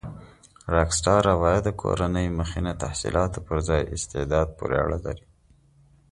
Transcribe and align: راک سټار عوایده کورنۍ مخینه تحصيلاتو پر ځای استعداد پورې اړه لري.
راک 0.73 0.89
سټار 0.97 1.23
عوایده 1.35 1.71
کورنۍ 1.81 2.27
مخینه 2.39 2.73
تحصيلاتو 2.83 3.39
پر 3.47 3.57
ځای 3.67 3.81
استعداد 3.95 4.47
پورې 4.57 4.75
اړه 4.83 4.97
لري. 5.05 5.25